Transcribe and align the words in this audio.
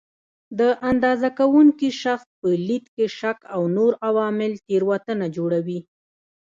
د 0.59 0.61
اندازه 0.89 1.29
کوونکي 1.39 1.89
شخص 2.03 2.27
په 2.39 2.49
لید 2.67 2.85
کې 2.95 3.05
شک 3.19 3.37
او 3.55 3.61
نور 3.77 3.91
عوامل 4.07 4.51
تېروتنه 4.67 5.25
جوړوي. 5.35 5.79